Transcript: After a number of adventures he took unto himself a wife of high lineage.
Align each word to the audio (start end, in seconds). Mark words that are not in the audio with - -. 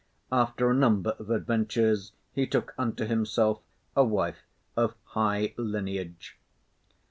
After 0.31 0.67
a 0.67 0.73
number 0.75 1.11
of 1.19 1.29
adventures 1.29 2.11
he 2.33 2.47
took 2.47 2.73
unto 2.75 3.05
himself 3.05 3.61
a 3.95 4.03
wife 4.03 4.41
of 4.75 4.95
high 5.09 5.53
lineage. 5.57 6.39